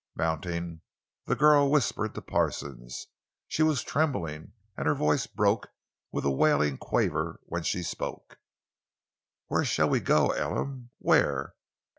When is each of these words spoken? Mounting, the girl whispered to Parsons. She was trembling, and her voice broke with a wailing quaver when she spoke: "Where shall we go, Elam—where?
Mounting, 0.15 0.81
the 1.25 1.35
girl 1.35 1.69
whispered 1.69 2.15
to 2.15 2.23
Parsons. 2.23 3.05
She 3.47 3.61
was 3.61 3.83
trembling, 3.83 4.53
and 4.75 4.87
her 4.87 4.95
voice 4.95 5.27
broke 5.27 5.67
with 6.11 6.25
a 6.25 6.31
wailing 6.31 6.79
quaver 6.79 7.39
when 7.45 7.61
she 7.61 7.83
spoke: 7.83 8.39
"Where 9.45 9.63
shall 9.63 9.89
we 9.89 9.99
go, 9.99 10.31
Elam—where? 10.31 11.53